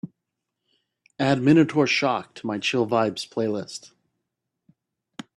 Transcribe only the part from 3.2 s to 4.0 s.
playlist